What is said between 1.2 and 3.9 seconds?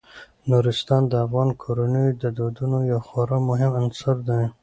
افغان کورنیو د دودونو یو خورا مهم